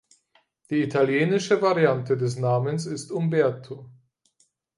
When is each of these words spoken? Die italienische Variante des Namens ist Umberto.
Die 0.71 0.81
italienische 0.81 1.61
Variante 1.61 2.17
des 2.17 2.35
Namens 2.39 2.87
ist 2.87 3.11
Umberto. 3.11 3.91